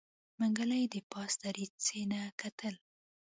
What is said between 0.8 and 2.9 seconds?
د پاس دريڅې نه کتل.